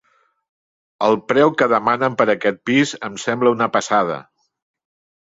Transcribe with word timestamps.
El 1.07 1.17
preu 1.33 1.53
que 1.59 1.69
demanen 1.75 2.17
per 2.23 2.29
aquest 2.37 2.59
pis 2.71 2.97
em 3.11 3.23
sembla 3.29 3.57
una 3.61 3.73
passada. 3.79 4.21